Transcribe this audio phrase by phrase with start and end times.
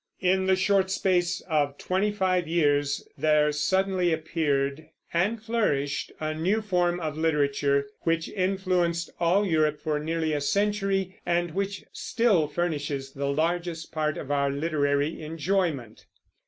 [0.21, 6.63] In the short space of twenty five years there suddenly appeared and flourished a new
[6.63, 13.11] form of literature, which influenced all Europe for nearly a century, and which still furnishes
[13.11, 16.07] the largest part of our literary enjoyment.